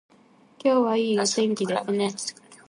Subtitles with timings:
[0.57, 2.09] 今日はいいお天気ですね